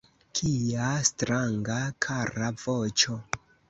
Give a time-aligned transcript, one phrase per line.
[0.37, 3.25] Kia stranga, kara voĉo!